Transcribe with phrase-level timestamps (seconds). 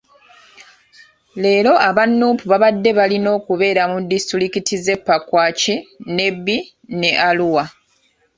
[1.41, 5.63] Leero aba Nuupu babadde balina kubeera mu disitulikiti z'e Pakwach,
[6.15, 6.55] Nebbi
[6.99, 7.63] ne Arua.